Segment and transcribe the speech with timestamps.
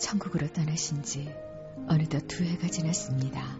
[0.00, 1.32] 천국으로 떠나신 지
[1.86, 3.58] 어느덧 두 해가 지났습니다.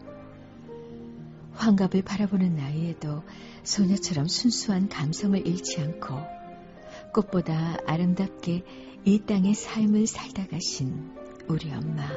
[1.53, 3.23] 환갑을 바라보는 나이에도
[3.63, 6.19] 소녀처럼 순수한 감성을 잃지 않고
[7.13, 8.65] 꽃보다 아름답게
[9.05, 11.13] 이 땅의 삶을 살다 가신
[11.49, 12.09] 우리 엄마.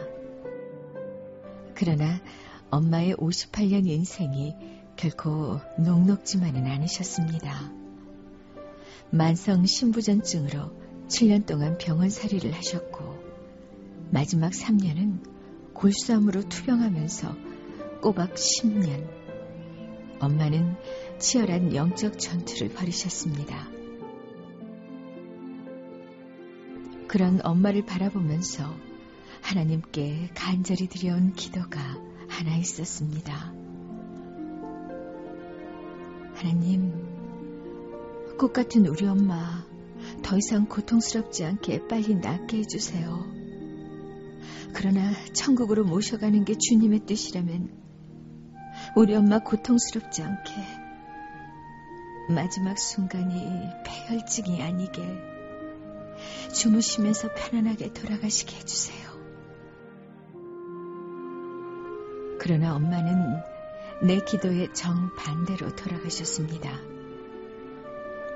[1.76, 2.22] 그러나
[2.70, 4.56] 엄마의 58년 인생이
[4.96, 7.72] 결코 녹록지만은 않으셨습니다.
[9.10, 10.72] 만성 신부전증으로
[11.08, 13.33] 7년 동안 병원 살이를 하셨고
[14.14, 17.36] 마지막 3년은 골수암으로 투병하면서
[18.00, 19.10] 꼬박 10년
[20.20, 20.76] 엄마는
[21.18, 23.70] 치열한 영적 전투를 벌이셨습니다.
[27.08, 28.72] 그런 엄마를 바라보면서
[29.42, 31.80] 하나님께 간절히 드려온 기도가
[32.28, 33.52] 하나 있었습니다.
[36.36, 36.94] 하나님,
[38.38, 39.66] 꽃 같은 우리 엄마,
[40.22, 43.33] 더 이상 고통스럽지 않게 빨리 낫게 해주세요.
[44.74, 47.72] 그러나 천국으로 모셔가는 게 주님의 뜻이라면
[48.96, 50.52] 우리 엄마 고통스럽지 않게
[52.30, 55.02] 마지막 순간이 폐혈증이 아니게
[56.54, 59.14] 주무시면서 편안하게 돌아가시게 해주세요.
[62.40, 63.42] 그러나 엄마는
[64.04, 66.70] 내 기도의 정반대로 돌아가셨습니다.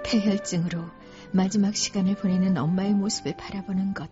[0.06, 0.86] 폐혈증으로
[1.32, 4.10] 마지막 시간을 보내는 엄마의 모습을 바라보는 것.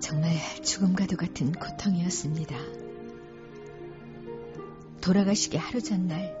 [0.00, 0.32] 정말
[0.62, 2.56] 죽음과도 같은 고통이었습니다.
[5.00, 6.36] 돌아가시기 하루 전날,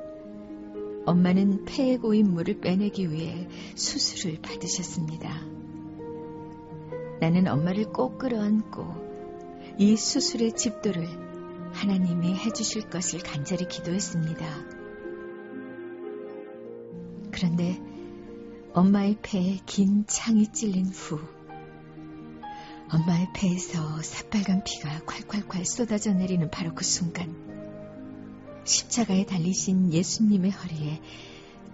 [1.06, 5.42] 엄마는 폐에 고인 물을 빼내기 위해 수술을 받으셨습니다.
[7.20, 9.08] 나는 엄마를 꼭 끌어안고
[9.78, 11.06] 이 수술의 집도를
[11.72, 14.46] 하나님이 해주실 것을 간절히 기도했습니다.
[17.30, 17.80] 그런데
[18.72, 21.37] 엄마의 폐에 긴 창이 찔린 후
[22.90, 27.36] 엄마의 폐에서 새빨간 피가 콸콸콸 쏟아져 내리는 바로 그 순간
[28.64, 31.02] 십자가에 달리신 예수님의 허리에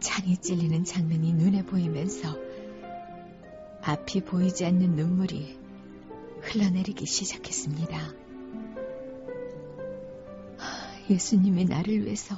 [0.01, 2.37] 창이 찔리는 장면이 눈에 보이면서
[3.83, 5.57] 앞이 보이지 않는 눈물이
[6.41, 8.13] 흘러내리기 시작했습니다.
[11.11, 12.35] 예수님이 나를 위해서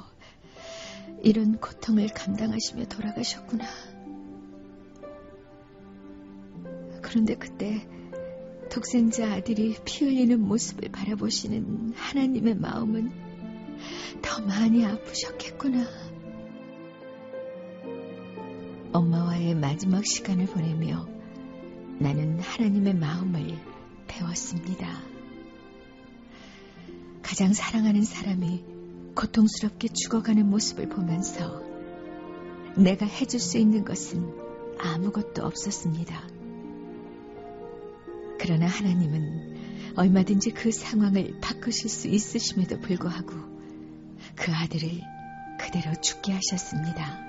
[1.23, 3.65] 이런 고통을 감당하시며 돌아가셨구나.
[7.01, 7.87] 그런데 그때
[8.69, 13.11] 독생자 아들이 피 흘리는 모습을 바라보시는 하나님의 마음은
[14.21, 15.85] 더 많이 아프셨겠구나.
[18.93, 21.07] 엄마와의 마지막 시간을 보내며
[21.99, 23.57] 나는 하나님의 마음을
[24.07, 25.01] 배웠습니다.
[27.21, 28.63] 가장 사랑하는 사람이
[29.15, 31.61] 고통스럽게 죽어가는 모습을 보면서
[32.75, 34.31] 내가 해줄 수 있는 것은
[34.79, 36.36] 아무것도 없었습니다.
[38.39, 43.33] 그러나 하나님은 얼마든지 그 상황을 바꾸실 수 있으심에도 불구하고
[44.35, 45.01] 그 아들을
[45.59, 47.19] 그대로 죽게 하셨습니다.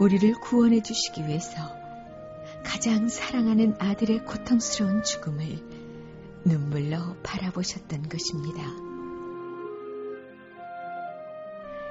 [0.00, 1.54] 우리를 구원해 주시기 위해서
[2.64, 5.58] 가장 사랑하는 아들의 고통스러운 죽음을
[6.44, 8.62] 눈물로 바라보셨던 것입니다.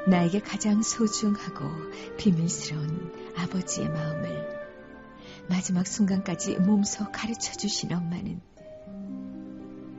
[0.08, 1.66] 나에게 가장 소중하고
[2.18, 4.63] 비밀스러운 아버지의 마음을
[5.50, 8.42] 마지막 순간까지 몸소 가르쳐 주신 엄마는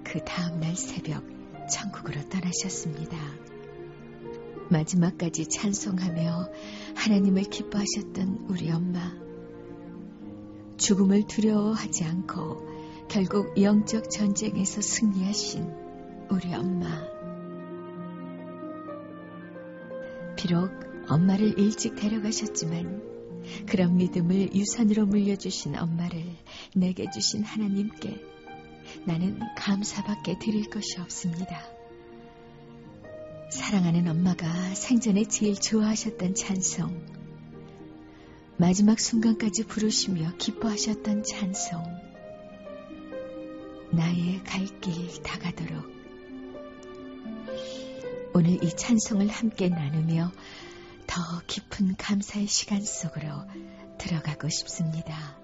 [0.03, 1.25] 그 다음날 새벽
[1.69, 3.17] 천국으로 떠나셨습니다.
[4.71, 6.49] 마지막까지 찬송하며
[6.97, 9.13] 하나님을 기뻐하셨던 우리 엄마.
[10.77, 15.71] 죽음을 두려워하지 않고 결국 영적 전쟁에서 승리하신
[16.31, 16.87] 우리 엄마.
[20.37, 20.71] 비록
[21.09, 23.14] 엄마를 일찍 데려가셨지만
[23.67, 26.25] 그런 믿음을 유산으로 물려주신 엄마를
[26.75, 28.21] 내게 주신 하나님께
[29.05, 31.63] 나는 감사밖에 드릴 것이 없습니다.
[33.51, 37.07] 사랑하는 엄마가 생전에 제일 좋아하셨던 찬송,
[38.57, 41.83] 마지막 순간까지 부르시며 기뻐하셨던 찬송,
[43.93, 45.95] 나의 갈 길 다가도록
[48.35, 50.33] 오늘 이 찬송을 함께 나누며
[51.15, 53.29] 더 깊은 감사의 시간 속으로
[53.99, 55.44] 들어가고 싶습니다.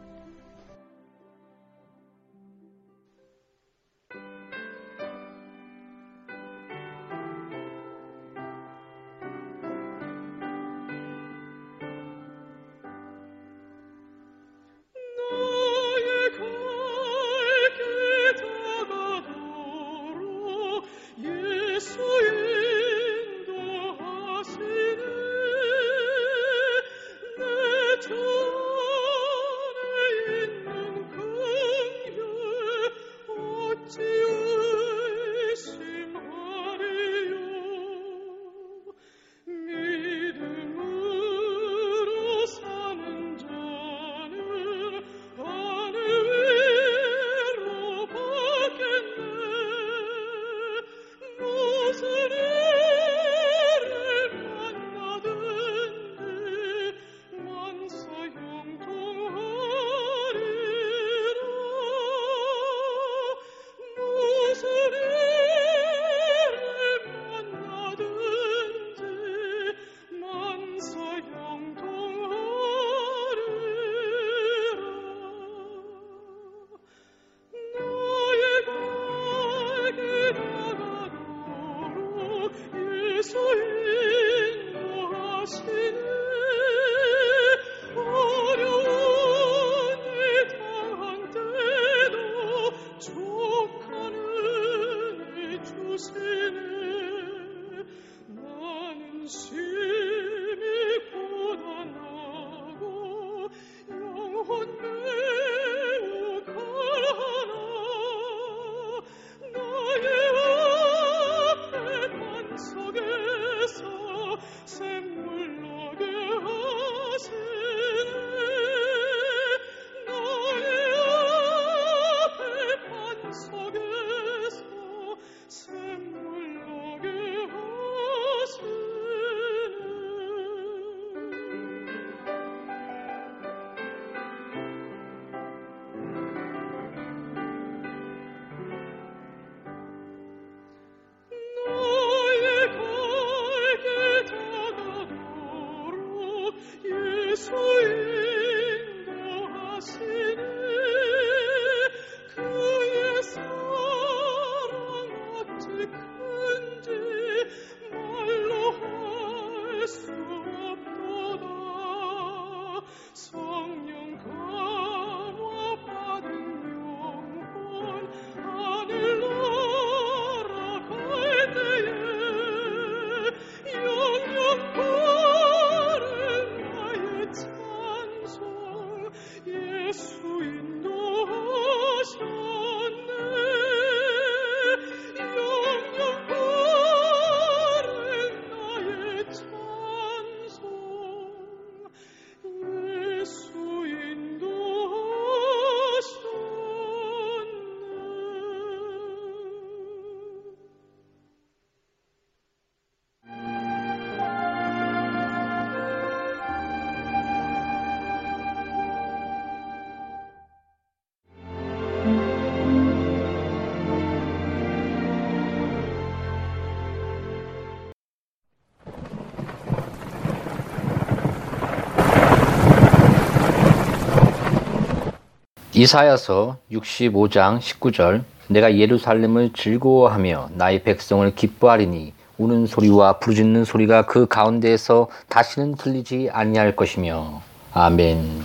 [225.81, 235.09] 이사야서 65장 19절 내가 예루살렘을 즐거워하며 나의 백성을 기뻐하리니 우는 소리와 부르짖는 소리가 그 가운데에서
[235.31, 237.41] 다시는 들리지 아니할 것이며
[237.73, 238.45] 아멘.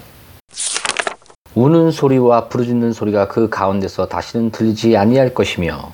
[1.56, 5.92] 우는 소리와 부르짖는 소리가 그 가운데서 다시는 들리지 아니할 것이며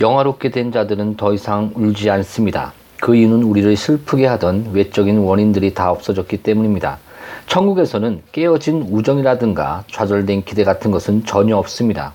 [0.00, 2.72] 영화롭게 된 자들은 더 이상 울지 않습니다.
[3.00, 7.00] 그 이유는 우리를 슬프게 하던 외적인 원인들이 다 없어졌기 때문입니다.
[7.46, 12.12] 천국에서는 깨어진 우정이라든가 좌절된 기대 같은 것은 전혀 없습니다.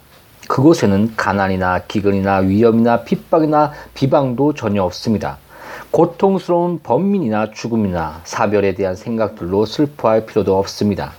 [0.47, 5.37] 그곳에는 가난이나 기근이나 위험이나 핍박이나 비방도 전혀 없습니다.
[5.91, 11.13] 고통스러운 번민이나 죽음이나 사별에 대한 생각들로 슬퍼할 필요도 없습니다.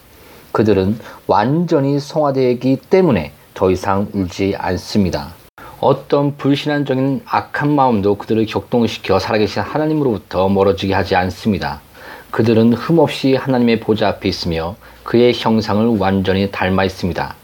[0.53, 5.35] 그들은 완전히 성화되기 때문에 더 이상 울지 않습니다.
[5.81, 11.81] 어떤 불신앙적인 악한 마음도 그들을 격동시켜 살아계신 하나님으로부터 멀어지게 하지 않습니다.
[12.31, 17.35] 그들은 흠없이 하나님의 보좌 앞에 있으며 그의 형상을 완전히 닮아 있습니다.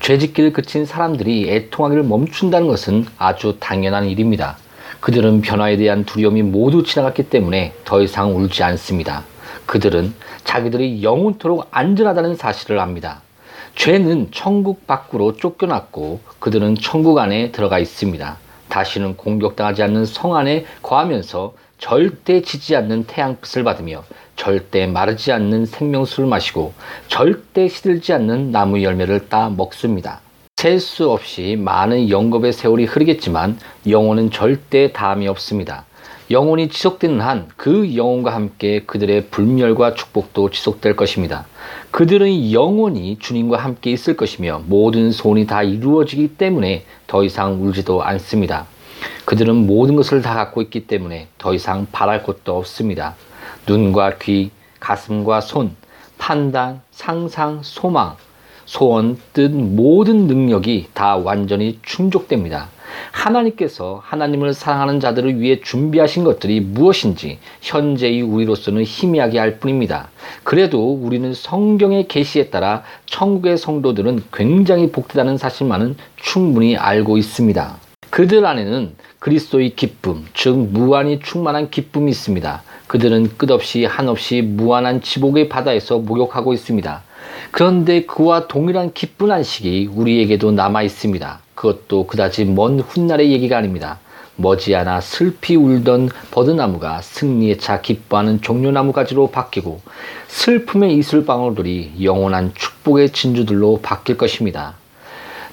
[0.00, 4.56] 죄짓기를 그친 사람들이 애통하기를 멈춘다는 것은 아주 당연한 일입니다.
[5.00, 9.24] 그들은 변화에 대한 두려움이 모두 지나갔기 때문에 더 이상 울지 않습니다.
[9.66, 10.14] 그들은
[10.44, 13.20] 자기들이 영원토록 안전하다는 사실을 압니다.
[13.74, 18.36] 죄는 천국 밖으로 쫓겨났고 그들은 천국 안에 들어가 있습니다.
[18.68, 24.02] 다시는 공격당하지 않는 성 안에 거하면서 절대 지지 않는 태양빛을 받으며
[24.38, 26.72] 절대 마르지 않는 생명수를 마시고
[27.08, 30.20] 절대 시들지 않는 나무 열매를 따 먹습니다.
[30.56, 35.84] 셀 수 없이 많은 영겁의 세월이 흐르겠지만 영혼은 절대 다함이 없습니다.
[36.30, 41.46] 영혼이 지속되는 한 그 영혼과 함께 그들의 불멸과 축복도 지속될 것입니다.
[41.90, 48.66] 그들은 영원히 주님과 함께 있을 것이며 모든 소원이 다 이루어지기 때문에 더 이상 울지도 않습니다.
[49.24, 53.16] 그들은 모든 것을 다 갖고 있기 때문에 더 이상 바랄 것도 없습니다.
[53.68, 55.76] 눈과 귀, 가슴과 손,
[56.16, 58.16] 판단, 상상, 소망,
[58.64, 62.68] 소원, 뜻 모든 능력이 다 완전히 충족됩니다.
[63.12, 70.08] 하나님께서 하나님을 사랑하는 자들을 위해 준비하신 것들이 무엇인지 현재의 우리로서는 희미하게 알 뿐입니다.
[70.44, 77.87] 그래도 우리는 성경의 계시에 따라 천국의 성도들은 굉장히 복되다는 사실만은 충분히 알고 있습니다.
[78.10, 82.62] 그들 안에는 그리스도의 기쁨, 즉 무한히 충만한 기쁨이 있습니다.
[82.86, 87.02] 그들은 끝없이 한없이 무한한 지복의 바다에서 목욕하고 있습니다.
[87.50, 91.40] 그런데 그와 동일한 기쁜 안식이 우리에게도 남아 있습니다.
[91.54, 93.98] 그것도 그다지 먼 훗날의 얘기가 아닙니다.
[94.36, 99.80] 머지않아 슬피 울던 버드나무가 승리에 차 기뻐하는 종려나무 가지로 바뀌고
[100.28, 104.76] 슬픔의 이슬방울들이 영원한 축복의 진주들로 바뀔 것입니다.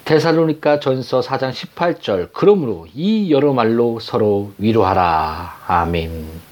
[0.06, 5.58] 데살로니가 전서 4장 18절 그러므로 이 여러 말로 서로 위로하라.
[5.66, 6.45] 아멘.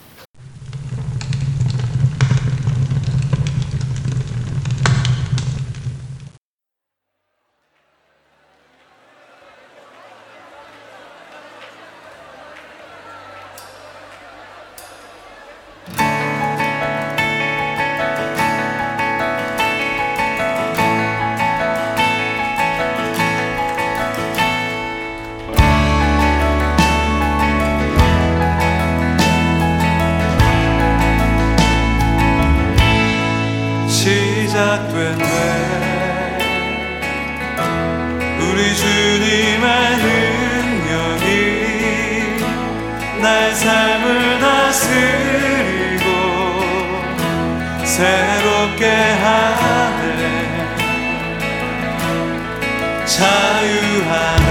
[53.24, 54.50] 자유하네.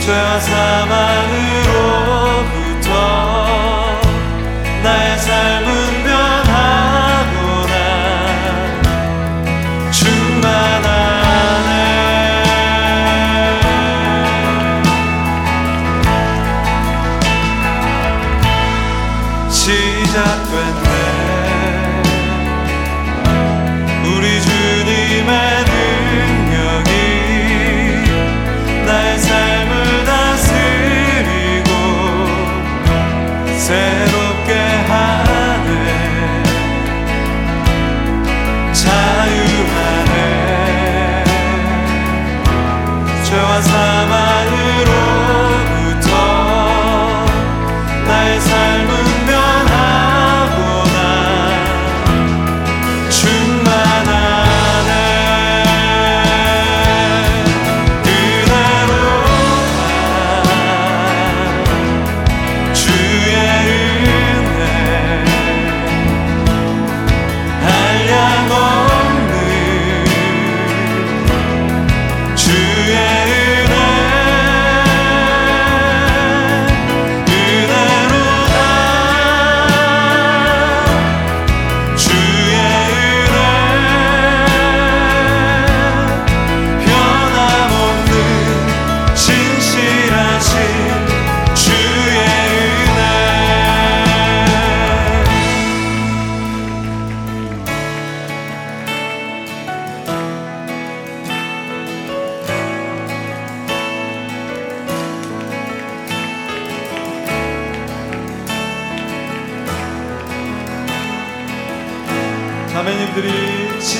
[0.00, 0.77] 죄와 사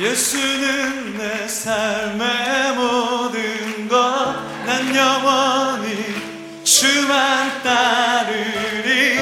[0.00, 9.18] 예수는 내 삶의 모든 것 난 영원히 주만 따르리.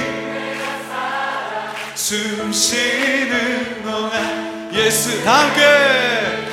[1.94, 6.46] 숨 쉬는 동안 예수 함께.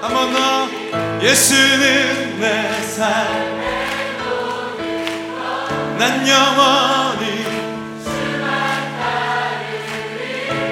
[0.00, 7.43] 한번 더 예수는 내 삶의 모든 것난 영원히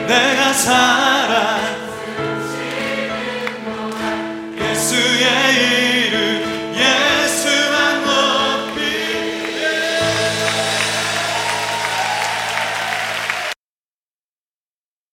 [0.06, 1.71] 내가 살아